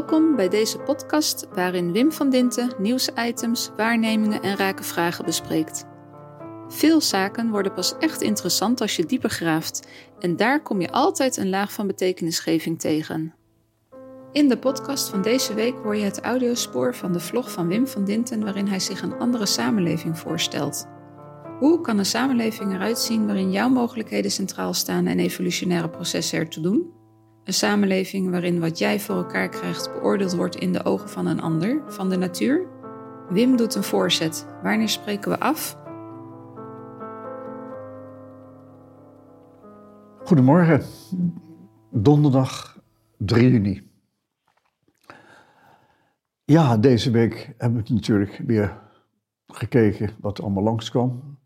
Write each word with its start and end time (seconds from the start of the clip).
Welkom 0.00 0.36
bij 0.36 0.48
deze 0.48 0.78
podcast 0.78 1.48
waarin 1.54 1.92
Wim 1.92 2.12
van 2.12 2.30
Dinten 2.30 2.72
nieuwsitems, 2.78 3.70
waarnemingen 3.76 4.42
en 4.42 4.56
rake 4.56 4.82
vragen 4.82 5.24
bespreekt. 5.24 5.86
Veel 6.68 7.00
zaken 7.00 7.50
worden 7.50 7.74
pas 7.74 7.94
echt 7.98 8.22
interessant 8.22 8.80
als 8.80 8.96
je 8.96 9.06
dieper 9.06 9.30
graaft 9.30 9.88
en 10.18 10.36
daar 10.36 10.62
kom 10.62 10.80
je 10.80 10.90
altijd 10.90 11.36
een 11.36 11.48
laag 11.48 11.72
van 11.72 11.86
betekenisgeving 11.86 12.80
tegen. 12.80 13.34
In 14.32 14.48
de 14.48 14.58
podcast 14.58 15.08
van 15.08 15.22
deze 15.22 15.54
week 15.54 15.74
hoor 15.82 15.96
je 15.96 16.04
het 16.04 16.20
audiospoor 16.20 16.94
van 16.94 17.12
de 17.12 17.20
vlog 17.20 17.50
van 17.50 17.68
Wim 17.68 17.86
van 17.86 18.04
Dinten 18.04 18.44
waarin 18.44 18.66
hij 18.66 18.80
zich 18.80 19.02
een 19.02 19.18
andere 19.18 19.46
samenleving 19.46 20.18
voorstelt. 20.18 20.86
Hoe 21.58 21.80
kan 21.80 21.98
een 21.98 22.06
samenleving 22.06 22.74
eruit 22.74 22.98
zien 22.98 23.26
waarin 23.26 23.50
jouw 23.50 23.68
mogelijkheden 23.68 24.30
centraal 24.30 24.74
staan 24.74 25.06
en 25.06 25.18
evolutionaire 25.18 25.88
processen 25.88 26.38
ertoe 26.38 26.62
doen? 26.62 26.99
Een 27.44 27.52
samenleving 27.52 28.30
waarin 28.30 28.60
wat 28.60 28.78
jij 28.78 29.00
voor 29.00 29.16
elkaar 29.16 29.48
krijgt 29.48 29.92
beoordeeld 29.92 30.34
wordt 30.34 30.56
in 30.56 30.72
de 30.72 30.84
ogen 30.84 31.08
van 31.08 31.26
een 31.26 31.40
ander, 31.40 31.82
van 31.86 32.08
de 32.08 32.16
natuur? 32.16 32.66
Wim 33.28 33.56
doet 33.56 33.74
een 33.74 33.82
voorzet. 33.82 34.46
Wanneer 34.62 34.88
spreken 34.88 35.30
we 35.30 35.40
af? 35.40 35.78
Goedemorgen, 40.24 40.82
donderdag 41.90 42.78
3 43.16 43.50
juni. 43.50 43.90
Ja, 46.44 46.76
deze 46.76 47.10
week 47.10 47.54
heb 47.58 47.78
ik 47.78 47.88
natuurlijk 47.88 48.42
weer 48.46 48.80
gekeken 49.46 50.10
wat 50.20 50.38
er 50.38 50.44
allemaal 50.44 50.62
langskwam. 50.62 51.38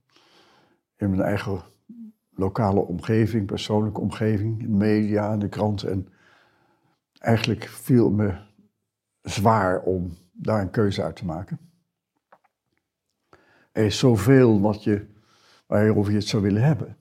In 0.96 1.10
mijn 1.10 1.22
eigen 1.22 1.62
lokale 2.34 2.80
omgeving, 2.80 3.46
persoonlijke 3.46 4.00
omgeving, 4.00 4.68
media 4.68 5.32
en 5.32 5.38
de 5.38 5.48
kranten. 5.48 5.90
En 5.90 6.08
eigenlijk 7.18 7.64
viel 7.64 8.10
me 8.10 8.34
zwaar 9.22 9.80
om 9.82 10.16
daar 10.32 10.60
een 10.60 10.70
keuze 10.70 11.02
uit 11.02 11.16
te 11.16 11.24
maken. 11.24 11.58
Er 13.72 13.84
is 13.84 13.98
zoveel 13.98 14.60
wat 14.60 14.84
je, 14.84 15.06
waarover 15.66 16.12
je 16.12 16.18
het 16.18 16.28
zou 16.28 16.42
willen 16.42 16.62
hebben. 16.62 16.96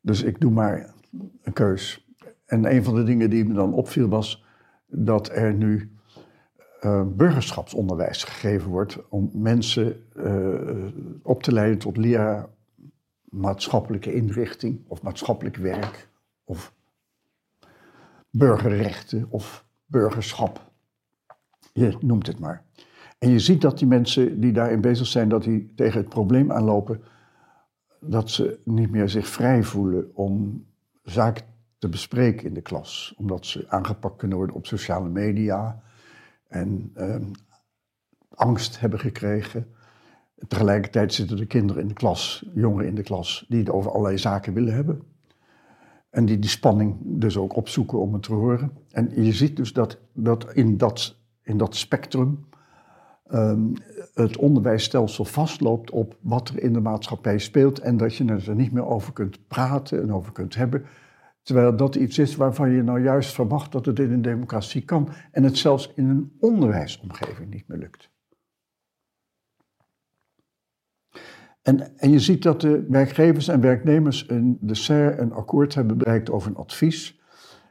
Dus 0.00 0.22
ik 0.22 0.40
doe 0.40 0.50
maar 0.50 0.94
een 1.42 1.52
keus. 1.52 2.08
En 2.44 2.74
een 2.74 2.84
van 2.84 2.94
de 2.94 3.02
dingen 3.02 3.30
die 3.30 3.44
me 3.44 3.54
dan 3.54 3.72
opviel 3.72 4.08
was 4.08 4.44
dat 4.86 5.28
er 5.28 5.54
nu 5.54 5.92
uh, 6.80 7.02
burgerschapsonderwijs 7.06 8.24
gegeven 8.24 8.70
wordt 8.70 9.08
om 9.08 9.30
mensen 9.32 10.06
uh, 10.16 10.86
op 11.22 11.42
te 11.42 11.52
leiden 11.52 11.78
tot 11.78 11.96
leraar 11.96 12.48
maatschappelijke 13.34 14.14
inrichting 14.14 14.84
of 14.88 15.02
maatschappelijk 15.02 15.56
werk 15.56 16.08
of 16.44 16.74
burgerrechten 18.30 19.26
of 19.28 19.64
burgerschap. 19.86 20.72
Je 21.72 21.96
noemt 22.00 22.26
het 22.26 22.38
maar. 22.38 22.64
En 23.18 23.30
je 23.30 23.38
ziet 23.38 23.60
dat 23.60 23.78
die 23.78 23.88
mensen 23.88 24.40
die 24.40 24.52
daarin 24.52 24.80
bezig 24.80 25.06
zijn, 25.06 25.28
dat 25.28 25.42
die 25.42 25.72
tegen 25.74 26.00
het 26.00 26.08
probleem 26.08 26.52
aanlopen 26.52 27.02
dat 28.00 28.30
ze 28.30 28.58
niet 28.64 28.90
meer 28.90 29.08
zich 29.08 29.28
vrij 29.28 29.62
voelen 29.62 30.10
om 30.14 30.64
zaken 31.02 31.44
te 31.78 31.88
bespreken 31.88 32.46
in 32.46 32.54
de 32.54 32.60
klas. 32.60 33.14
Omdat 33.16 33.46
ze 33.46 33.68
aangepakt 33.68 34.16
kunnen 34.16 34.36
worden 34.36 34.56
op 34.56 34.66
sociale 34.66 35.08
media 35.08 35.82
en 36.48 36.90
eh, 36.94 37.16
angst 38.34 38.80
hebben 38.80 38.98
gekregen. 38.98 39.74
Tegelijkertijd 40.48 41.14
zitten 41.14 41.38
er 41.38 41.46
kinderen 41.46 41.82
in 41.82 41.88
de 41.88 41.94
klas, 41.94 42.50
jongeren 42.54 42.86
in 42.86 42.94
de 42.94 43.02
klas, 43.02 43.44
die 43.48 43.58
het 43.58 43.70
over 43.70 43.90
allerlei 43.90 44.18
zaken 44.18 44.52
willen 44.52 44.74
hebben. 44.74 45.02
En 46.10 46.24
die 46.24 46.38
die 46.38 46.50
spanning 46.50 46.96
dus 47.00 47.36
ook 47.36 47.56
opzoeken 47.56 47.98
om 47.98 48.12
het 48.12 48.22
te 48.22 48.32
horen. 48.32 48.72
En 48.90 49.24
je 49.24 49.32
ziet 49.32 49.56
dus 49.56 49.72
dat, 49.72 49.98
dat, 50.12 50.52
in, 50.52 50.76
dat 50.76 51.16
in 51.42 51.56
dat 51.56 51.76
spectrum 51.76 52.44
um, 53.32 53.72
het 54.14 54.36
onderwijsstelsel 54.36 55.24
vastloopt 55.24 55.90
op 55.90 56.16
wat 56.20 56.48
er 56.48 56.62
in 56.62 56.72
de 56.72 56.80
maatschappij 56.80 57.38
speelt. 57.38 57.78
En 57.78 57.96
dat 57.96 58.16
je 58.16 58.24
er 58.24 58.54
niet 58.54 58.72
meer 58.72 58.86
over 58.86 59.12
kunt 59.12 59.48
praten 59.48 60.02
en 60.02 60.12
over 60.12 60.32
kunt 60.32 60.54
hebben. 60.54 60.84
Terwijl 61.42 61.76
dat 61.76 61.94
iets 61.94 62.18
is 62.18 62.36
waarvan 62.36 62.70
je 62.70 62.82
nou 62.82 63.02
juist 63.02 63.32
verwacht 63.32 63.72
dat 63.72 63.86
het 63.86 63.98
in 63.98 64.12
een 64.12 64.22
democratie 64.22 64.82
kan. 64.82 65.08
En 65.30 65.42
het 65.42 65.58
zelfs 65.58 65.92
in 65.94 66.08
een 66.08 66.32
onderwijsomgeving 66.40 67.50
niet 67.50 67.68
meer 67.68 67.78
lukt. 67.78 68.12
En, 71.64 71.98
en 71.98 72.10
je 72.10 72.20
ziet 72.20 72.42
dat 72.42 72.60
de 72.60 72.86
werkgevers 72.88 73.48
en 73.48 73.60
werknemers 73.60 74.26
in 74.26 74.58
de 74.60 74.74
SER 74.74 75.20
een 75.20 75.32
akkoord 75.32 75.74
hebben 75.74 75.98
bereikt 75.98 76.30
over 76.30 76.50
een 76.50 76.56
advies. 76.56 77.20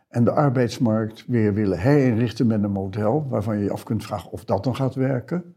En 0.10 0.24
de 0.24 0.32
arbeidsmarkt 0.32 1.26
weer 1.28 1.54
willen 1.54 1.80
herinrichten 1.80 2.48
met 2.48 2.64
een 2.64 2.72
model 2.72 3.28
waarvan 3.30 3.58
je 3.58 3.64
je 3.64 3.72
af 3.72 3.84
kunt 3.84 4.04
vragen 4.06 4.32
of 4.32 4.46
dat 4.46 4.64
dan 4.64 4.76
gaat 4.76 4.96
werken. 4.96 5.56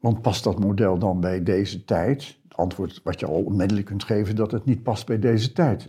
Want 0.00 0.22
past 0.22 0.44
dat 0.44 0.58
model 0.58 0.98
dan 0.98 1.20
bij 1.20 1.42
deze 1.42 1.84
tijd? 1.84 2.38
Het 2.42 2.56
antwoord 2.56 3.00
wat 3.02 3.20
je 3.20 3.26
al 3.26 3.44
onmiddellijk 3.44 3.86
kunt 3.86 4.04
geven, 4.04 4.36
dat 4.36 4.50
het 4.50 4.64
niet 4.64 4.82
past 4.82 5.06
bij 5.06 5.18
deze 5.18 5.52
tijd. 5.52 5.82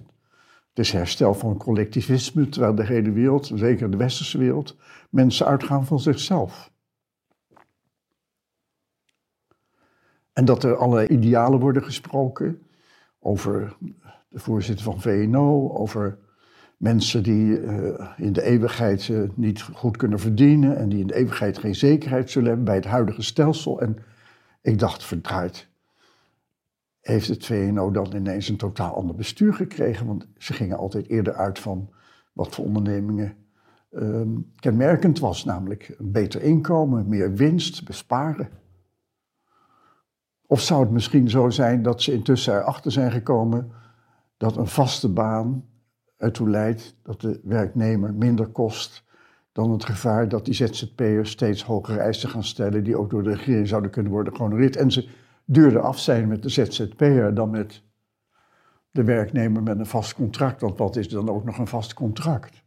Het 0.70 0.80
is 0.86 0.92
herstel 0.92 1.34
van 1.34 1.58
collectivisme, 1.58 2.50
terwijl 2.50 2.76
de 2.76 2.86
hele 2.86 3.12
wereld, 3.12 3.52
zeker 3.56 3.92
de 3.92 3.98
westerse 3.98 4.38
wereld, 4.38 4.78
mensen 5.10 5.46
uitgaan 5.46 5.86
van 5.86 6.00
zichzelf. 6.00 6.72
En 10.36 10.46
dat 10.46 10.64
er 10.64 10.76
allerlei 10.76 11.08
idealen 11.08 11.60
worden 11.60 11.84
gesproken 11.84 12.60
over 13.20 13.76
de 14.30 14.40
voorzitter 14.40 14.86
van 14.86 15.02
VNO, 15.02 15.74
over 15.74 16.18
mensen 16.78 17.24
die 17.24 17.60
uh, 17.60 18.12
in 18.18 18.34
de 18.34 18.42
eeuwigheid 18.42 19.08
uh, 19.08 19.30
niet 19.34 19.62
goed 19.62 19.98
kunnen 19.98 20.20
verdienen 20.20 20.78
en 20.78 20.90
die 20.90 21.00
in 21.00 21.08
de 21.08 21.16
eeuwigheid 21.16 21.58
geen 21.58 21.76
zekerheid 21.76 22.30
zullen 22.30 22.48
hebben 22.48 22.66
bij 22.66 22.76
het 22.76 22.86
huidige 22.86 23.22
stelsel. 23.22 23.82
En 23.82 23.98
ik 24.62 24.80
dacht, 24.80 25.04
verdraaid, 25.04 25.68
heeft 27.02 27.28
het 27.28 27.46
VNO 27.46 27.92
dan 27.92 28.16
ineens 28.16 28.50
een 28.50 28.58
totaal 28.58 28.96
ander 28.96 29.16
bestuur 29.16 29.54
gekregen? 29.54 30.06
Want 30.06 30.28
ze 30.38 30.54
gingen 30.54 30.78
altijd 30.78 31.08
eerder 31.08 31.34
uit 31.34 31.60
van 31.60 31.90
wat 32.34 32.56
voor 32.56 32.66
ondernemingen 32.66 33.36
uh, 33.92 34.22
kenmerkend 34.56 35.20
was, 35.20 35.46
namelijk 35.46 35.96
een 35.98 36.12
beter 36.12 36.42
inkomen, 36.42 37.10
meer 37.10 37.34
winst, 37.34 37.86
besparen. 37.86 38.50
Of 40.48 40.62
zou 40.62 40.82
het 40.82 40.92
misschien 40.92 41.30
zo 41.30 41.50
zijn 41.50 41.82
dat 41.82 42.02
ze 42.02 42.14
intussen 42.14 42.54
erachter 42.54 42.92
zijn 42.92 43.12
gekomen 43.12 43.72
dat 44.38 44.58
een 44.58 44.68
vaste 44.68 45.10
baan 45.10 45.66
ertoe 46.18 46.50
leidt 46.50 46.96
dat 47.04 47.22
de 47.22 47.40
werknemer 47.44 48.14
minder 48.14 48.48
kost 48.48 49.04
dan 49.52 49.72
het 49.72 49.86
gevaar 49.86 50.30
dat 50.30 50.46
die 50.46 50.54
ZZP'ers 50.54 51.32
steeds 51.32 51.64
hogere 51.64 52.00
eisen 52.00 52.30
gaan 52.30 52.44
stellen 52.44 52.84
die 52.84 52.98
ook 52.98 53.10
door 53.10 53.24
de 53.24 53.34
regering 53.34 53.68
zouden 53.68 53.92
kunnen 53.92 54.12
worden 54.12 54.36
gehonoreerd. 54.36 54.76
En 54.76 54.92
ze 54.92 55.10
duurder 55.46 55.82
af 55.82 56.00
zijn 56.00 56.28
met 56.28 56.44
de 56.44 56.50
ZZP'er 56.50 57.34
dan 57.34 57.50
met 57.50 57.84
de 58.92 59.04
werknemer 59.04 59.64
met 59.64 59.80
een 59.80 59.86
vast 59.86 60.14
contract. 60.14 60.62
Want 60.62 60.78
wat 60.78 60.96
is 60.96 61.10
dan 61.10 61.30
ook 61.30 61.44
nog 61.44 61.58
een 61.58 61.68
vast 61.68 61.94
contract? 61.94 62.64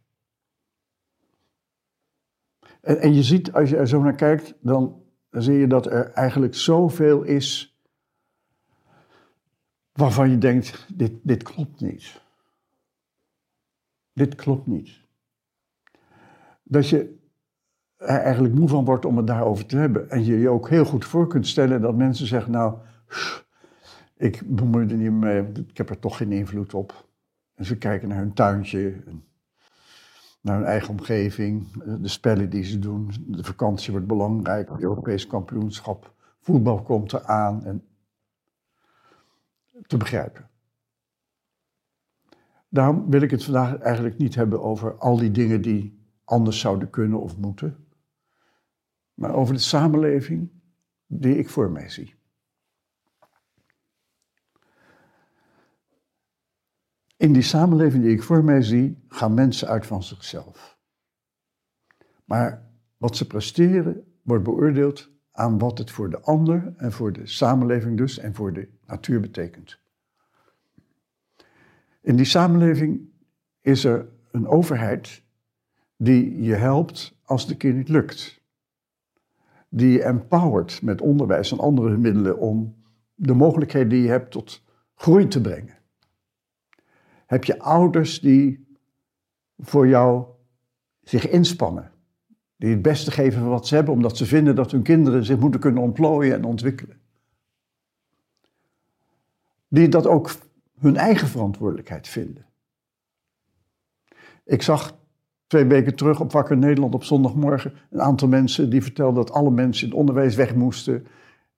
En, 2.81 2.99
en 2.99 3.13
je 3.13 3.23
ziet, 3.23 3.53
als 3.53 3.69
je 3.69 3.77
er 3.77 3.87
zo 3.87 4.01
naar 4.01 4.15
kijkt, 4.15 4.55
dan 4.61 5.01
zie 5.31 5.57
je 5.57 5.67
dat 5.67 5.85
er 5.85 6.11
eigenlijk 6.11 6.55
zoveel 6.55 7.23
is 7.23 7.77
waarvan 9.91 10.29
je 10.29 10.37
denkt, 10.37 10.87
dit, 10.93 11.11
dit 11.21 11.43
klopt 11.43 11.81
niet. 11.81 12.21
Dit 14.13 14.35
klopt 14.35 14.67
niet. 14.67 14.89
Dat 16.63 16.89
je 16.89 17.17
er 17.95 18.19
eigenlijk 18.19 18.53
moe 18.53 18.67
van 18.67 18.85
wordt 18.85 19.05
om 19.05 19.17
het 19.17 19.27
daarover 19.27 19.65
te 19.65 19.77
hebben. 19.77 20.09
En 20.09 20.25
je 20.25 20.37
je 20.37 20.49
ook 20.49 20.69
heel 20.69 20.85
goed 20.85 21.05
voor 21.05 21.27
kunt 21.27 21.47
stellen 21.47 21.81
dat 21.81 21.95
mensen 21.95 22.27
zeggen, 22.27 22.51
nou, 22.51 22.77
ik 24.17 24.41
bemoei 24.45 24.87
er 24.87 24.97
niet 24.97 25.11
mee, 25.11 25.43
ik 25.67 25.77
heb 25.77 25.89
er 25.89 25.99
toch 25.99 26.17
geen 26.17 26.31
invloed 26.31 26.73
op. 26.73 27.07
En 27.53 27.65
ze 27.65 27.77
kijken 27.77 28.07
naar 28.07 28.17
hun 28.17 28.33
tuintje, 28.33 29.03
naar 30.49 30.57
hun 30.57 30.67
eigen 30.67 30.89
omgeving, 30.89 31.67
de 32.01 32.07
spellen 32.07 32.49
die 32.49 32.63
ze 32.63 32.79
doen. 32.79 33.11
De 33.27 33.43
vakantie 33.43 33.91
wordt 33.91 34.07
belangrijk, 34.07 34.69
het 34.69 34.81
Europees 34.81 35.27
kampioenschap, 35.27 36.13
voetbal 36.39 36.81
komt 36.81 37.13
eraan. 37.13 37.65
En 37.65 37.83
te 39.87 39.97
begrijpen. 39.97 40.49
Daarom 42.69 43.09
wil 43.09 43.21
ik 43.21 43.31
het 43.31 43.43
vandaag 43.43 43.77
eigenlijk 43.77 44.17
niet 44.17 44.35
hebben 44.35 44.61
over 44.61 44.97
al 44.97 45.17
die 45.17 45.31
dingen 45.31 45.61
die 45.61 46.03
anders 46.23 46.59
zouden 46.59 46.89
kunnen 46.89 47.21
of 47.21 47.37
moeten, 47.37 47.85
maar 49.13 49.33
over 49.33 49.53
de 49.53 49.59
samenleving 49.59 50.49
die 51.05 51.37
ik 51.37 51.49
voor 51.49 51.71
mij 51.71 51.89
zie. 51.89 52.18
In 57.19 57.33
die 57.33 57.41
samenleving 57.41 58.03
die 58.03 58.11
ik 58.11 58.23
voor 58.23 58.43
mij 58.43 58.61
zie, 58.61 59.03
gaan 59.07 59.33
mensen 59.33 59.67
uit 59.67 59.85
van 59.85 60.03
zichzelf. 60.03 60.77
Maar 62.25 62.69
wat 62.97 63.15
ze 63.15 63.27
presteren 63.27 64.03
wordt 64.21 64.43
beoordeeld 64.43 65.09
aan 65.31 65.57
wat 65.57 65.77
het 65.77 65.91
voor 65.91 66.09
de 66.09 66.19
ander 66.19 66.73
en 66.77 66.91
voor 66.91 67.13
de 67.13 67.27
samenleving 67.27 67.97
dus 67.97 68.17
en 68.17 68.35
voor 68.35 68.53
de 68.53 68.67
natuur 68.85 69.19
betekent. 69.19 69.79
In 72.01 72.15
die 72.15 72.25
samenleving 72.25 73.09
is 73.61 73.83
er 73.83 74.09
een 74.31 74.47
overheid 74.47 75.23
die 75.97 76.41
je 76.41 76.55
helpt 76.55 77.19
als 77.23 77.49
een 77.49 77.57
keer 77.57 77.73
niet 77.73 77.89
lukt. 77.89 78.41
Die 79.69 79.91
je 79.91 80.03
empowert 80.03 80.81
met 80.81 81.01
onderwijs 81.01 81.51
en 81.51 81.59
andere 81.59 81.97
middelen 81.97 82.37
om 82.37 82.75
de 83.15 83.33
mogelijkheden 83.33 83.89
die 83.89 84.01
je 84.01 84.09
hebt 84.09 84.31
tot 84.31 84.63
groei 84.95 85.27
te 85.27 85.41
brengen. 85.41 85.78
Heb 87.29 87.43
je 87.43 87.59
ouders 87.59 88.19
die 88.19 88.67
voor 89.57 89.87
jou 89.87 90.25
zich 91.03 91.29
inspannen. 91.29 91.91
Die 92.55 92.69
het 92.69 92.81
beste 92.81 93.11
geven 93.11 93.39
van 93.39 93.49
wat 93.49 93.67
ze 93.67 93.75
hebben, 93.75 93.93
omdat 93.93 94.17
ze 94.17 94.25
vinden 94.25 94.55
dat 94.55 94.71
hun 94.71 94.81
kinderen 94.81 95.25
zich 95.25 95.39
moeten 95.39 95.59
kunnen 95.59 95.83
ontplooien 95.83 96.35
en 96.35 96.43
ontwikkelen. 96.43 96.99
Die 99.67 99.89
dat 99.89 100.07
ook 100.07 100.31
hun 100.79 100.95
eigen 100.95 101.27
verantwoordelijkheid 101.27 102.07
vinden. 102.07 102.45
Ik 104.45 104.61
zag 104.61 104.97
twee 105.47 105.65
weken 105.65 105.95
terug 105.95 106.19
op 106.19 106.31
Wakker 106.31 106.57
Nederland 106.57 106.93
op 106.93 107.03
zondagmorgen 107.03 107.73
een 107.89 108.01
aantal 108.01 108.27
mensen 108.27 108.69
die 108.69 108.83
vertelden 108.83 109.25
dat 109.25 109.35
alle 109.35 109.51
mensen 109.51 109.83
in 109.83 109.89
het 109.89 109.99
onderwijs 109.99 110.35
weg 110.35 110.55
moesten. 110.55 111.07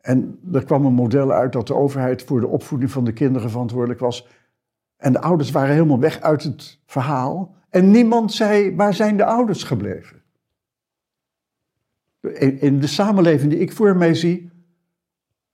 En 0.02 0.40
er 0.54 0.64
kwam 0.64 0.86
een 0.86 0.94
model 0.94 1.32
uit 1.32 1.54
dat 1.54 1.68
de 1.68 1.76
overheid 1.76 2.24
voor 2.24 2.40
de 2.40 2.48
opvoeding 2.48 2.92
van 2.92 3.04
de 3.04 3.14
kinderen 3.14 3.50
verantwoordelijk 3.50 4.00
was. 4.00 4.28
En 5.02 5.12
de 5.12 5.22
ouders 5.22 5.52
waren 5.52 5.74
helemaal 5.74 6.00
weg 6.00 6.22
uit 6.22 6.44
het 6.44 6.80
verhaal. 6.86 7.56
En 7.70 7.92
niemand 7.92 8.34
zei, 8.34 8.76
waar 8.76 8.94
zijn 8.94 9.18
de 9.18 9.26
ouders 9.26 9.64
gebleven? 9.64 10.22
In 12.60 12.80
de 12.80 12.88
samenleving 12.88 13.52
die 13.52 13.60
ik 13.60 13.72
voor 13.72 13.96
mij 13.96 14.14
zie, 14.14 14.52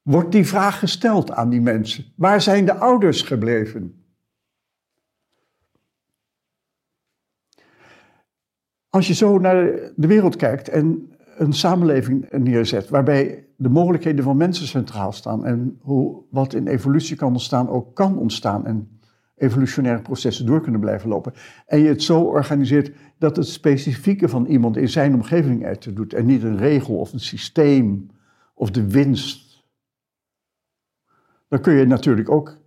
wordt 0.01 0.31
die 0.31 0.45
vraag 0.45 0.79
gesteld 0.79 1.31
aan 1.31 1.49
die 1.49 1.61
mensen. 1.61 2.05
Waar 2.15 2.41
zijn 2.41 2.65
de 2.65 2.73
ouders 2.73 3.21
gebleven? 3.21 4.03
Als 8.89 9.07
je 9.07 9.13
zo 9.13 9.37
naar 9.37 9.65
de 9.95 10.07
wereld 10.07 10.35
kijkt 10.35 10.69
en 10.69 11.11
een 11.37 11.53
samenleving 11.53 12.31
neerzet 12.31 12.89
waarbij 12.89 13.47
de 13.55 13.69
mogelijkheden 13.69 14.23
van 14.23 14.37
mensen 14.37 14.67
centraal 14.67 15.11
staan 15.11 15.45
en 15.45 15.79
hoe 15.81 16.23
wat 16.29 16.53
in 16.53 16.67
evolutie 16.67 17.15
kan 17.15 17.31
ontstaan 17.31 17.69
ook 17.69 17.95
kan 17.95 18.17
ontstaan 18.17 18.65
en 18.65 18.96
evolutionaire 19.37 20.01
processen 20.01 20.45
door 20.45 20.61
kunnen 20.61 20.81
blijven 20.81 21.09
lopen. 21.09 21.33
En 21.65 21.79
je 21.79 21.87
het 21.87 22.03
zo 22.03 22.21
organiseert 22.21 22.91
dat 23.17 23.35
het 23.35 23.47
specifieke 23.47 24.29
van 24.29 24.45
iemand 24.45 24.77
in 24.77 24.89
zijn 24.89 25.13
omgeving 25.13 25.63
ertoe 25.63 25.93
doet. 25.93 26.13
En 26.13 26.25
niet 26.25 26.43
een 26.43 26.57
regel 26.57 26.95
of 26.95 27.13
een 27.13 27.19
systeem 27.19 28.09
of 28.53 28.71
de 28.71 28.87
winst. 28.87 29.65
Dan 31.47 31.61
kun 31.61 31.73
je 31.73 31.85
natuurlijk 31.85 32.29
ook 32.29 32.57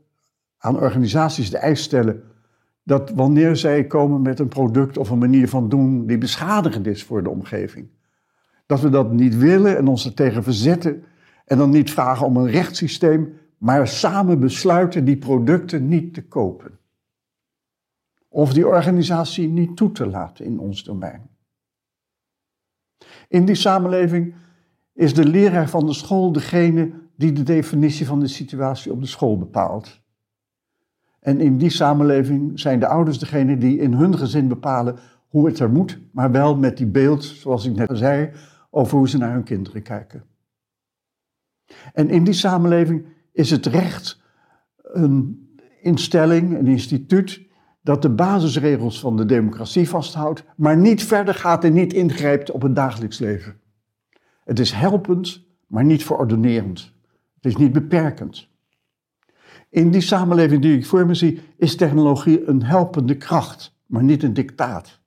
aan 0.59 0.81
organisaties 0.81 1.51
de 1.51 1.59
eis 1.59 1.83
stellen 1.83 2.23
dat 2.83 3.11
wanneer 3.11 3.57
zij 3.57 3.87
komen 3.87 4.23
met 4.23 4.39
een 4.39 4.49
product 4.49 4.99
of 4.99 5.11
een 5.11 5.19
manier 5.19 5.49
van 5.49 5.69
doen 5.69 6.07
die 6.07 6.19
beschadigend 6.19 6.87
is 6.87 7.05
voor 7.05 7.23
de 7.23 7.31
omgeving, 7.31 7.89
dat 8.67 8.81
we 8.81 8.89
dat 8.89 9.13
niet 9.13 9.37
willen 9.37 9.77
en 9.77 9.87
ons 9.87 10.05
er 10.05 10.15
tegen 10.15 10.43
verzetten 10.43 11.05
en 11.45 11.59
dan 11.59 11.71
niet 11.71 11.91
vragen 11.91 12.27
om 12.27 12.37
een 12.37 12.51
rechtssysteem, 12.51 13.33
maar 13.61 13.89
samen 13.89 14.41
besluiten 14.41 15.05
die 15.05 15.17
producten 15.17 15.89
niet 15.89 16.15
te 16.15 16.23
kopen. 16.23 16.79
Of 18.29 18.53
die 18.53 18.67
organisatie 18.67 19.49
niet 19.49 19.77
toe 19.77 19.93
te 19.93 20.07
laten 20.07 20.45
in 20.45 20.59
ons 20.59 20.85
domein. 20.85 21.31
In 23.29 23.45
die 23.45 23.55
samenleving 23.55 24.35
is 24.93 25.15
de 25.15 25.25
leraar 25.25 25.69
van 25.69 25.87
de 25.87 25.93
school 25.93 26.33
degene 26.33 26.93
die 27.17 27.33
de 27.33 27.43
definitie 27.43 28.07
van 28.07 28.21
de 28.21 28.29
situatie 28.29 28.93
op 28.93 29.01
de 29.01 29.07
school 29.07 29.39
bepaalt. 29.39 30.01
En 31.19 31.41
in 31.41 31.59
die 31.59 31.71
samenleving 31.71 32.61
zijn 32.61 32.81
de 32.81 32.87
ouders 32.87 33.19
degene 33.19 33.59
die 33.59 33.79
in 33.79 33.93
hun 33.93 34.19
gezin 34.19 34.49
bepalen 34.49 34.99
hoe 35.29 35.47
het 35.47 35.59
er 35.59 35.71
moet, 35.71 36.01
maar 36.13 36.31
wel 36.31 36.57
met 36.57 36.77
die 36.77 36.87
beeld, 36.87 37.25
zoals 37.25 37.67
ik 37.67 37.75
net 37.75 37.91
zei, 37.93 38.31
over 38.71 38.97
hoe 38.99 39.09
ze 39.09 39.19
naar 39.19 39.33
hun 39.33 39.45
kinderen 39.45 39.83
kijken. 39.83 40.25
En 41.93 42.09
in 42.09 42.25
die 42.25 42.35
samenleving 42.35 43.05
is 43.41 43.51
het 43.51 43.67
recht 43.67 44.21
een 44.83 45.49
instelling, 45.83 46.59
een 46.59 46.67
instituut, 46.67 47.41
dat 47.83 48.03
de 48.03 48.11
basisregels 48.11 49.01
van 49.01 49.17
de 49.17 49.25
democratie 49.25 49.89
vasthoudt, 49.89 50.45
maar 50.57 50.77
niet 50.77 51.05
verder 51.05 51.35
gaat 51.35 51.65
en 51.65 51.73
niet 51.73 51.93
ingrijpt 51.93 52.51
op 52.51 52.63
het 52.63 52.77
dagelijks 52.77 53.19
leven. 53.19 53.61
Het 54.45 54.59
is 54.59 54.73
helpend, 54.73 55.43
maar 55.67 55.85
niet 55.85 56.05
verordenerend. 56.05 56.93
Het 57.35 57.45
is 57.45 57.57
niet 57.57 57.73
beperkend. 57.73 58.49
In 59.71 59.91
die 59.91 60.01
samenleving 60.01 60.63
die 60.63 60.77
ik 60.77 60.87
voor 60.87 61.07
me 61.07 61.15
zie, 61.15 61.41
is 61.57 61.77
technologie 61.77 62.49
een 62.49 62.63
helpende 62.63 63.17
kracht, 63.17 63.77
maar 63.87 64.03
niet 64.03 64.23
een 64.23 64.35
dictaat. 64.35 65.01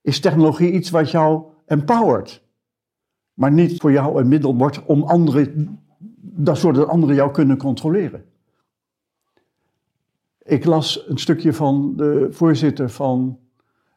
Is 0.00 0.20
technologie 0.20 0.72
iets 0.72 0.90
wat 0.90 1.10
jou 1.10 1.44
empowert, 1.66 2.42
maar 3.32 3.52
niet 3.52 3.80
voor 3.80 3.92
jou 3.92 4.20
een 4.20 4.28
middel 4.28 4.56
wordt 4.56 4.84
om 4.84 5.02
anderen 5.02 5.80
dat 6.24 6.58
zodat 6.58 6.88
anderen 6.88 7.14
jou 7.14 7.30
kunnen 7.30 7.56
controleren. 7.56 8.24
Ik 10.42 10.64
las 10.64 11.04
een 11.08 11.18
stukje 11.18 11.52
van 11.52 11.92
de 11.96 12.26
voorzitter 12.30 12.90
van 12.90 13.38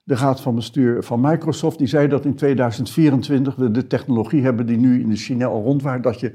de 0.03 0.15
raad 0.15 0.41
van 0.41 0.55
bestuur 0.55 1.03
van 1.03 1.21
Microsoft. 1.21 1.77
Die 1.77 1.87
zei 1.87 2.07
dat 2.07 2.25
in 2.25 2.35
2024 2.35 3.55
we 3.55 3.71
de 3.71 3.87
technologie 3.87 4.43
hebben 4.43 4.65
die 4.65 4.77
nu 4.77 5.01
in 5.01 5.09
de 5.09 5.15
China 5.15 5.45
al 5.45 5.63
rondwaart. 5.63 6.03
Dat 6.03 6.19
je 6.19 6.33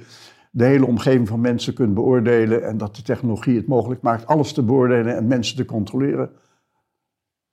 de 0.51 0.65
hele 0.65 0.87
omgeving 0.87 1.29
van 1.29 1.41
mensen 1.41 1.75
kunt 1.75 1.95
beoordelen. 1.95 2.67
En 2.67 2.77
dat 2.77 2.97
de 2.97 3.03
technologie 3.03 3.57
het 3.57 3.67
mogelijk 3.67 4.03
maakt 4.03 4.27
alles 4.27 4.53
te 4.53 4.63
beoordelen 4.63 5.17
en 5.17 5.27
mensen 5.27 5.57
te 5.57 5.65
controleren. 5.65 6.31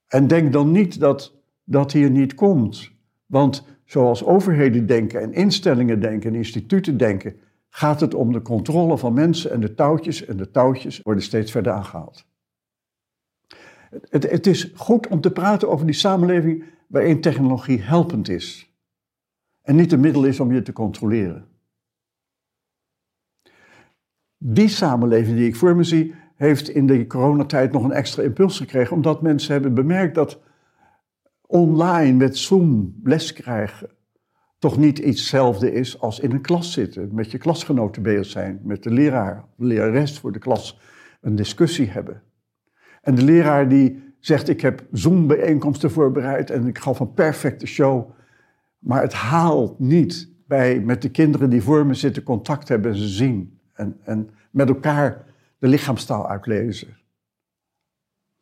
En 0.08 0.28
denk 0.28 0.54
dan 0.54 0.72
niet 0.72 1.00
dat 1.00 1.34
dat 1.64 1.92
hier 1.92 2.10
niet 2.10 2.34
komt. 2.34 2.92
Want 3.26 3.66
zoals 3.86 4.24
overheden 4.24 4.86
denken 4.86 5.22
en 5.22 5.34
instellingen 5.34 6.00
denken 6.00 6.30
en 6.30 6.36
instituten 6.36 6.98
denken, 6.98 7.36
gaat 7.78 8.00
het 8.00 8.14
om 8.14 8.32
de 8.32 8.42
controle 8.42 8.98
van 8.98 9.14
mensen 9.14 9.52
en 9.52 9.60
de 9.60 9.74
touwtjes. 9.74 10.26
En 10.26 10.38
de 10.38 10.52
touwtjes 10.52 11.02
worden 11.04 11.24
steeds 11.24 11.52
verder 11.52 11.72
aangehaald. 11.72 12.26
Het, 14.10 14.30
het 14.30 14.48
is 14.48 14.72
goed 14.76 15.08
om 15.08 15.22
te 15.22 15.32
praten 15.32 15.70
over 15.70 15.86
die 15.86 15.96
samenleving 15.96 16.64
waarin 16.88 17.22
technologie 17.22 17.82
helpend 17.82 18.30
is. 18.30 18.74
En 19.62 19.76
niet 19.76 19.92
een 19.92 20.00
middel 20.00 20.24
is 20.24 20.40
om 20.40 20.54
je 20.54 20.62
te 20.62 20.74
controleren. 20.74 21.48
Die 24.38 24.70
samenleving 24.70 25.38
die 25.38 25.48
ik 25.48 25.56
voor 25.56 25.76
me 25.76 25.84
zie, 25.84 26.16
heeft 26.36 26.70
in 26.70 26.88
de 26.88 27.08
coronatijd 27.08 27.72
nog 27.72 27.84
een 27.84 27.92
extra 27.92 28.24
impuls 28.24 28.58
gekregen, 28.58 28.96
omdat 28.96 29.22
mensen 29.22 29.52
hebben 29.52 29.74
bemerkt 29.74 30.16
dat 30.16 30.40
online 31.42 32.18
met 32.18 32.38
Zoom 32.38 33.00
les 33.04 33.34
krijgen 33.34 33.97
toch 34.60 34.78
niet 34.78 35.04
hetzelfde 35.04 35.74
is 35.74 36.00
als 36.00 36.20
in 36.20 36.32
een 36.32 36.42
klas 36.42 36.72
zitten, 36.72 37.10
met 37.12 37.32
je 37.32 37.38
klasgenoten 37.38 38.02
bezig 38.02 38.26
zijn, 38.26 38.60
met 38.64 38.84
de 38.84 38.92
leraar, 38.92 39.46
de 39.58 39.66
lerares 39.66 40.20
voor 40.20 40.32
de 40.32 40.40
klas 40.40 40.80
een 41.22 41.36
discussie 41.36 41.90
hebben. 41.90 42.22
En 43.02 43.16
de 43.16 43.24
leraar 43.24 43.70
die 43.70 44.04
zegt, 44.20 44.50
ik 44.50 44.62
heb 44.62 44.86
Zoom-bijeenkomsten 44.92 45.92
voorbereid 45.92 46.50
en 46.50 46.68
ik 46.68 46.78
gaf 46.78 47.00
een 47.00 47.14
perfecte 47.14 47.68
show, 47.68 48.12
maar 48.80 49.02
het 49.02 49.14
haalt 49.14 49.80
niet 49.80 50.30
bij 50.48 50.80
met 50.80 51.02
de 51.02 51.10
kinderen 51.10 51.50
die 51.50 51.62
voor 51.62 51.86
me 51.86 51.94
zitten 51.94 52.24
contact 52.24 52.68
hebben 52.68 52.92
en 52.92 52.98
ze 52.98 53.08
zien 53.08 53.60
en, 53.74 53.98
en 54.04 54.30
met 54.52 54.70
elkaar 54.70 55.26
de 55.60 55.68
lichaamstaal 55.68 56.30
uitlezen. 56.30 56.98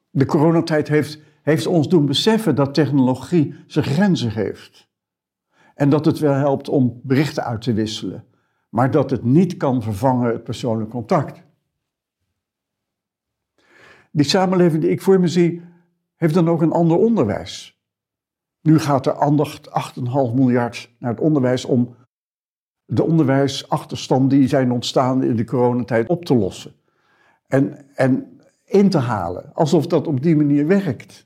De 0.09 0.25
coronatijd 0.25 0.87
heeft, 0.87 1.19
heeft 1.41 1.67
ons 1.67 1.89
doen 1.89 2.05
beseffen 2.05 2.55
dat 2.55 2.73
technologie 2.73 3.55
zijn 3.67 3.85
grenzen 3.85 4.31
heeft. 4.31 4.93
En 5.75 5.89
dat 5.89 6.05
het 6.05 6.19
wel 6.19 6.33
helpt 6.33 6.69
om 6.69 6.99
berichten 7.03 7.43
uit 7.43 7.61
te 7.61 7.73
wisselen. 7.73 8.25
Maar 8.69 8.91
dat 8.91 9.09
het 9.09 9.23
niet 9.23 9.57
kan 9.57 9.81
vervangen 9.81 10.31
het 10.31 10.43
persoonlijk 10.43 10.89
contact. 10.89 11.43
Die 14.11 14.25
samenleving 14.25 14.81
die 14.81 14.91
ik 14.91 15.01
voor 15.01 15.19
me 15.19 15.27
zie, 15.27 15.61
heeft 16.15 16.33
dan 16.33 16.49
ook 16.49 16.61
een 16.61 16.71
ander 16.71 16.97
onderwijs. 16.97 17.79
Nu 18.61 18.79
gaat 18.79 19.05
er 19.05 19.19
aandacht 19.19 19.69
8,5 19.69 20.03
miljard 20.33 20.95
naar 20.99 21.11
het 21.11 21.19
onderwijs 21.19 21.65
om 21.65 21.95
de 22.85 23.03
onderwijsachterstand 23.03 24.29
die 24.29 24.47
zijn 24.47 24.71
ontstaan 24.71 25.23
in 25.23 25.35
de 25.35 25.43
coronatijd 25.43 26.07
op 26.07 26.25
te 26.25 26.35
lossen. 26.35 26.73
En, 27.47 27.95
en 27.95 28.39
in 28.65 28.89
te 28.89 28.97
halen, 28.97 29.53
alsof 29.53 29.87
dat 29.87 30.07
op 30.07 30.23
die 30.23 30.35
manier 30.35 30.67
werkt. 30.67 31.25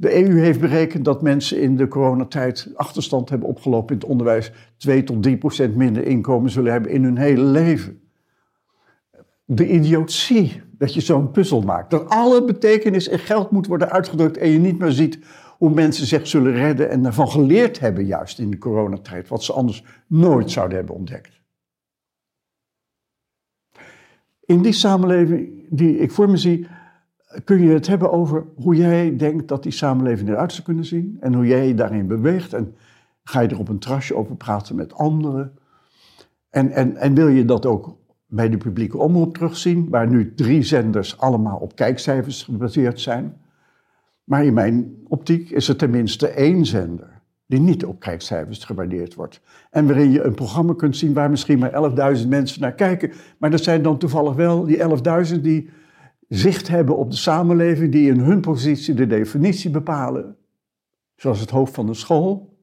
De 0.00 0.28
EU 0.28 0.38
heeft 0.38 0.60
berekend 0.60 1.04
dat 1.04 1.22
mensen 1.22 1.60
in 1.60 1.76
de 1.76 1.88
coronatijd 1.88 2.70
achterstand 2.74 3.28
hebben 3.28 3.48
opgelopen 3.48 3.94
in 3.94 4.00
het 4.00 4.10
onderwijs. 4.10 4.52
2 4.76 5.04
tot 5.04 5.22
3 5.22 5.36
procent 5.36 5.76
minder 5.76 6.06
inkomen 6.06 6.50
zullen 6.50 6.72
hebben 6.72 6.90
in 6.90 7.04
hun 7.04 7.16
hele 7.16 7.42
leven. 7.42 8.00
De 9.44 9.68
idiotie 9.68 10.62
dat 10.78 10.94
je 10.94 11.00
zo'n 11.00 11.30
puzzel 11.30 11.60
maakt. 11.60 11.90
Dat 11.90 12.08
alle 12.08 12.44
betekenis 12.44 13.08
en 13.08 13.18
geld 13.18 13.50
moet 13.50 13.66
worden 13.66 13.90
uitgedrukt 13.90 14.36
en 14.36 14.48
je 14.48 14.58
niet 14.58 14.78
meer 14.78 14.90
ziet 14.90 15.18
hoe 15.58 15.70
mensen 15.70 16.06
zich 16.06 16.26
zullen 16.26 16.52
redden 16.52 16.90
en 16.90 17.02
daarvan 17.02 17.28
geleerd 17.28 17.80
hebben 17.80 18.06
juist 18.06 18.38
in 18.38 18.50
de 18.50 18.58
coronatijd. 18.58 19.28
Wat 19.28 19.44
ze 19.44 19.52
anders 19.52 19.84
nooit 20.06 20.50
zouden 20.50 20.76
hebben 20.76 20.94
ontdekt. 20.94 21.40
In 24.44 24.62
die 24.62 24.72
samenleving 24.72 25.66
die 25.68 25.98
ik 25.98 26.10
voor 26.10 26.30
me 26.30 26.36
zie, 26.36 26.66
kun 27.44 27.62
je 27.62 27.72
het 27.72 27.86
hebben 27.86 28.12
over 28.12 28.44
hoe 28.56 28.76
jij 28.76 29.16
denkt 29.16 29.48
dat 29.48 29.62
die 29.62 29.72
samenleving 29.72 30.28
eruit 30.28 30.52
zou 30.52 30.62
kunnen 30.62 30.84
zien 30.84 31.16
en 31.20 31.34
hoe 31.34 31.46
jij 31.46 31.66
je 31.66 31.74
daarin 31.74 32.06
beweegt. 32.06 32.52
En 32.52 32.74
ga 33.24 33.40
je 33.40 33.48
er 33.48 33.58
op 33.58 33.68
een 33.68 33.78
trasje 33.78 34.14
over 34.14 34.36
praten 34.36 34.76
met 34.76 34.94
anderen. 34.94 35.58
En, 36.50 36.70
en, 36.70 36.96
en 36.96 37.14
wil 37.14 37.28
je 37.28 37.44
dat 37.44 37.66
ook 37.66 37.96
bij 38.26 38.48
de 38.48 38.56
publieke 38.56 38.98
omroep 38.98 39.34
terugzien, 39.34 39.88
waar 39.88 40.08
nu 40.08 40.34
drie 40.34 40.62
zenders 40.62 41.18
allemaal 41.18 41.58
op 41.58 41.76
kijkcijfers 41.76 42.42
gebaseerd 42.42 43.00
zijn. 43.00 43.36
Maar 44.24 44.44
in 44.44 44.54
mijn 44.54 44.94
optiek 45.08 45.50
is 45.50 45.68
er 45.68 45.76
tenminste 45.76 46.28
één 46.28 46.66
zender 46.66 47.20
die 47.46 47.60
niet 47.60 47.84
op 47.84 48.00
kijkcijfers 48.00 48.64
gewaardeerd 48.64 49.14
wordt. 49.14 49.40
En 49.70 49.86
waarin 49.86 50.10
je 50.10 50.22
een 50.22 50.34
programma 50.34 50.74
kunt 50.74 50.96
zien 50.96 51.12
waar 51.12 51.30
misschien 51.30 51.58
maar 51.58 52.16
11.000 52.18 52.28
mensen 52.28 52.60
naar 52.60 52.74
kijken. 52.74 53.12
Maar 53.38 53.50
dat 53.50 53.62
zijn 53.62 53.82
dan 53.82 53.98
toevallig 53.98 54.34
wel 54.34 54.64
die 54.64 54.78
11.000 55.34 55.40
die 55.40 55.70
zicht 56.30 56.68
hebben 56.68 56.96
op 56.96 57.10
de 57.10 57.16
samenleving, 57.16 57.92
die 57.92 58.10
in 58.10 58.20
hun 58.20 58.40
positie 58.40 58.94
de 58.94 59.06
definitie 59.06 59.70
bepalen. 59.70 60.36
Zoals 61.16 61.40
het 61.40 61.50
hoofd 61.50 61.74
van 61.74 61.86
de 61.86 61.94
school, 61.94 62.58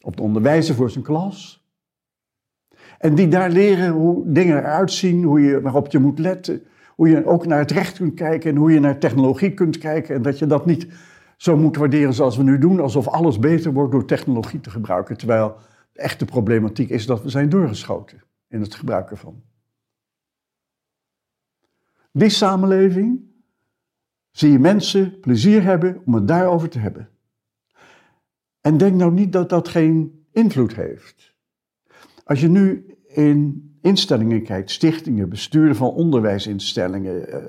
op 0.00 0.16
de 0.16 0.22
onderwijzer 0.22 0.74
voor 0.74 0.90
zijn 0.90 1.04
klas. 1.04 1.68
En 2.98 3.14
die 3.14 3.28
daar 3.28 3.50
leren 3.50 3.92
hoe 3.92 4.32
dingen 4.32 4.56
eruit 4.56 4.92
zien, 4.92 5.24
hoe 5.24 5.40
je, 5.40 5.60
waarop 5.60 5.90
je 5.90 5.98
moet 5.98 6.18
letten. 6.18 6.62
Hoe 6.94 7.08
je 7.08 7.26
ook 7.26 7.46
naar 7.46 7.58
het 7.58 7.70
recht 7.70 7.96
kunt 7.96 8.14
kijken 8.14 8.50
en 8.50 8.56
hoe 8.56 8.72
je 8.72 8.80
naar 8.80 8.98
technologie 8.98 9.54
kunt 9.54 9.78
kijken. 9.78 10.14
En 10.14 10.22
dat 10.22 10.38
je 10.38 10.46
dat 10.46 10.66
niet 10.66 10.86
zo 11.36 11.56
moet 11.56 11.76
waarderen 11.76 12.14
zoals 12.14 12.36
we 12.36 12.42
nu 12.42 12.58
doen, 12.58 12.80
alsof 12.80 13.08
alles 13.08 13.38
beter 13.38 13.72
wordt 13.72 13.92
door 13.92 14.04
technologie 14.04 14.60
te 14.60 14.70
gebruiken. 14.70 15.16
Terwijl 15.16 15.56
de 15.92 16.00
echte 16.00 16.24
problematiek 16.24 16.88
is 16.90 17.06
dat 17.06 17.22
we 17.22 17.28
zijn 17.28 17.48
doorgeschoten 17.48 18.22
in 18.48 18.60
het 18.60 18.74
gebruik 18.74 19.10
ervan. 19.10 19.42
Die 22.12 22.28
samenleving 22.28 23.20
zie 24.30 24.52
je 24.52 24.58
mensen 24.58 25.20
plezier 25.20 25.62
hebben 25.62 26.02
om 26.04 26.14
het 26.14 26.28
daarover 26.28 26.68
te 26.68 26.78
hebben. 26.78 27.08
En 28.60 28.76
denk 28.76 28.94
nou 28.94 29.12
niet 29.12 29.32
dat 29.32 29.48
dat 29.48 29.68
geen 29.68 30.24
invloed 30.32 30.74
heeft. 30.74 31.34
Als 32.24 32.40
je 32.40 32.48
nu 32.48 32.96
in 33.06 33.70
instellingen 33.82 34.42
kijkt, 34.42 34.70
stichtingen, 34.70 35.28
besturen 35.28 35.76
van 35.76 35.90
onderwijsinstellingen, 35.90 37.32
eh, 37.32 37.44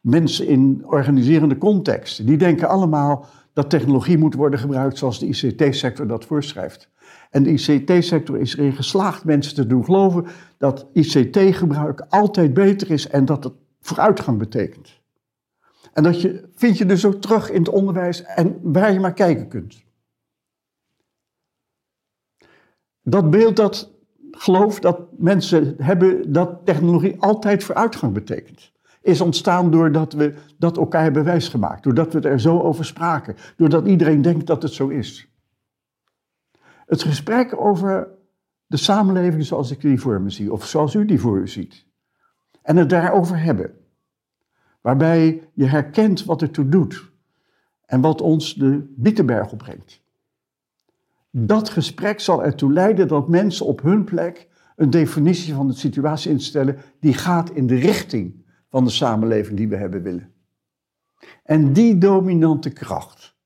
mensen 0.00 0.46
in 0.46 0.82
organiserende 0.84 1.58
contexten, 1.58 2.26
die 2.26 2.36
denken 2.36 2.68
allemaal 2.68 3.26
dat 3.52 3.70
technologie 3.70 4.18
moet 4.18 4.34
worden 4.34 4.58
gebruikt 4.58 4.98
zoals 4.98 5.18
de 5.18 5.26
ICT-sector 5.26 6.06
dat 6.06 6.24
voorschrijft. 6.24 6.90
En 7.30 7.42
de 7.42 7.50
ICT-sector 7.50 8.38
is 8.40 8.56
erin 8.56 8.72
geslaagd 8.72 9.24
mensen 9.24 9.54
te 9.54 9.66
doen 9.66 9.84
geloven 9.84 10.26
dat 10.58 10.86
ICT-gebruik 10.92 12.06
altijd 12.08 12.54
beter 12.54 12.90
is 12.90 13.08
en 13.08 13.24
dat 13.24 13.44
het 13.44 13.54
vooruitgang 13.86 14.38
betekent. 14.38 15.00
En 15.92 16.02
dat 16.02 16.20
je, 16.20 16.48
vind 16.54 16.78
je 16.78 16.86
dus 16.86 17.04
ook 17.04 17.20
terug 17.20 17.50
in 17.50 17.58
het 17.58 17.68
onderwijs 17.68 18.22
en 18.22 18.58
waar 18.72 18.92
je 18.92 19.00
maar 19.00 19.14
kijken 19.14 19.48
kunt. 19.48 19.84
Dat 23.02 23.30
beeld, 23.30 23.56
dat 23.56 23.92
geloof 24.30 24.80
dat 24.80 25.18
mensen 25.18 25.74
hebben 25.78 26.32
dat 26.32 26.60
technologie 26.64 27.20
altijd 27.20 27.64
vooruitgang 27.64 28.12
betekent 28.12 28.72
is 29.04 29.20
ontstaan 29.20 29.70
doordat 29.70 30.12
we 30.12 30.34
dat 30.58 30.76
elkaar 30.76 31.02
hebben 31.02 31.24
wijsgemaakt. 31.24 31.82
Doordat 31.82 32.12
we 32.12 32.20
er 32.20 32.40
zo 32.40 32.60
over 32.60 32.84
spraken. 32.84 33.36
Doordat 33.56 33.86
iedereen 33.86 34.22
denkt 34.22 34.46
dat 34.46 34.62
het 34.62 34.72
zo 34.72 34.88
is. 34.88 35.28
Het 36.86 37.02
gesprek 37.02 37.60
over 37.60 38.08
de 38.66 38.76
samenleving 38.76 39.44
zoals 39.44 39.70
ik 39.70 39.80
die 39.80 40.00
voor 40.00 40.20
me 40.20 40.30
zie, 40.30 40.52
of 40.52 40.66
zoals 40.66 40.94
u 40.94 41.04
die 41.04 41.20
voor 41.20 41.38
u 41.38 41.48
ziet. 41.48 41.86
En 42.64 42.76
het 42.76 42.90
daarover 42.90 43.38
hebben. 43.42 43.74
Waarbij 44.80 45.48
je 45.52 45.66
herkent 45.66 46.24
wat 46.24 46.40
het 46.40 46.52
toe 46.52 46.68
doet. 46.68 47.12
En 47.86 48.00
wat 48.00 48.20
ons 48.20 48.54
de 48.54 48.92
Bietenberg 48.96 49.52
opbrengt. 49.52 50.02
Dat 51.30 51.68
gesprek 51.68 52.20
zal 52.20 52.44
ertoe 52.44 52.72
leiden 52.72 53.08
dat 53.08 53.28
mensen 53.28 53.66
op 53.66 53.82
hun 53.82 54.04
plek 54.04 54.48
een 54.76 54.90
definitie 54.90 55.54
van 55.54 55.66
de 55.66 55.74
situatie 55.74 56.30
instellen 56.30 56.76
die 57.00 57.14
gaat 57.14 57.50
in 57.50 57.66
de 57.66 57.74
richting 57.74 58.44
van 58.68 58.84
de 58.84 58.90
samenleving 58.90 59.56
die 59.56 59.68
we 59.68 59.76
hebben 59.76 60.02
willen. 60.02 60.32
En 61.42 61.72
die 61.72 61.98
dominante 61.98 62.70
kracht, 62.70 63.36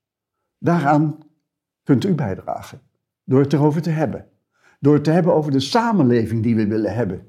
daaraan 0.58 1.18
kunt 1.82 2.04
u 2.04 2.14
bijdragen. 2.14 2.80
Door 3.24 3.40
het 3.40 3.52
erover 3.52 3.82
te 3.82 3.90
hebben. 3.90 4.26
Door 4.80 4.94
het 4.94 5.04
te 5.04 5.10
hebben 5.10 5.34
over 5.34 5.50
de 5.50 5.60
samenleving 5.60 6.42
die 6.42 6.56
we 6.56 6.66
willen 6.66 6.94
hebben. 6.94 7.27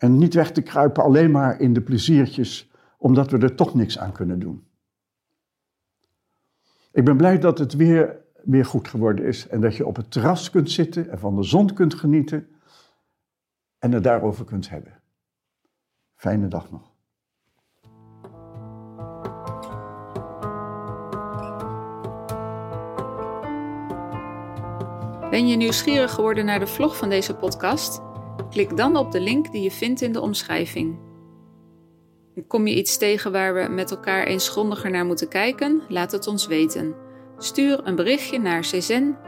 En 0.00 0.18
niet 0.18 0.34
weg 0.34 0.52
te 0.52 0.62
kruipen 0.62 1.02
alleen 1.02 1.30
maar 1.30 1.60
in 1.60 1.72
de 1.72 1.80
pleziertjes, 1.80 2.70
omdat 2.98 3.30
we 3.30 3.38
er 3.38 3.54
toch 3.54 3.74
niks 3.74 3.98
aan 3.98 4.12
kunnen 4.12 4.38
doen. 4.38 4.66
Ik 6.92 7.04
ben 7.04 7.16
blij 7.16 7.38
dat 7.38 7.58
het 7.58 7.74
weer, 7.74 8.16
weer 8.44 8.64
goed 8.64 8.88
geworden 8.88 9.24
is 9.24 9.48
en 9.48 9.60
dat 9.60 9.76
je 9.76 9.86
op 9.86 9.96
het 9.96 10.10
terras 10.10 10.50
kunt 10.50 10.70
zitten 10.70 11.10
en 11.10 11.18
van 11.18 11.36
de 11.36 11.42
zon 11.42 11.74
kunt 11.74 11.94
genieten 11.94 12.48
en 13.78 13.92
het 13.92 14.02
daarover 14.02 14.44
kunt 14.44 14.68
hebben. 14.68 15.02
Fijne 16.14 16.48
dag 16.48 16.70
nog. 16.70 16.92
Ben 25.30 25.48
je 25.48 25.56
nieuwsgierig 25.56 26.10
geworden 26.10 26.44
naar 26.44 26.58
de 26.58 26.66
vlog 26.66 26.96
van 26.96 27.08
deze 27.08 27.36
podcast? 27.36 28.09
Klik 28.50 28.76
dan 28.76 28.96
op 28.96 29.12
de 29.12 29.20
link 29.20 29.52
die 29.52 29.62
je 29.62 29.70
vindt 29.70 30.00
in 30.00 30.12
de 30.12 30.20
omschrijving. 30.20 30.98
Kom 32.46 32.66
je 32.66 32.76
iets 32.76 32.98
tegen 32.98 33.32
waar 33.32 33.54
we 33.54 33.68
met 33.68 33.90
elkaar 33.90 34.26
eens 34.26 34.48
grondiger 34.48 34.90
naar 34.90 35.06
moeten 35.06 35.28
kijken? 35.28 35.82
Laat 35.88 36.12
het 36.12 36.26
ons 36.26 36.46
weten. 36.46 36.94
Stuur 37.38 37.80
een 37.86 37.96
berichtje 37.96 38.38
naar 38.38 38.60
czen, 38.60 39.18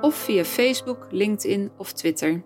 of 0.00 0.14
via 0.14 0.44
Facebook, 0.44 1.06
LinkedIn 1.10 1.70
of 1.76 1.92
Twitter. 1.92 2.42